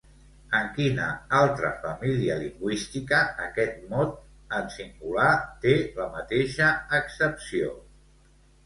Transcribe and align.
En 0.59 0.69
quina 0.77 1.09
altra 1.39 1.69
família 1.83 2.39
lingüística 2.45 3.19
aquest 3.49 3.77
mot 3.93 4.17
en 4.61 4.75
singular 4.79 5.29
té 5.69 5.79
la 6.01 6.11
mateixa 6.19 6.73
accepció? 7.03 7.75